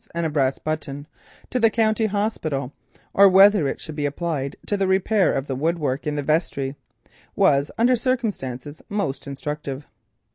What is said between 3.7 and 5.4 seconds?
should be applied to the repair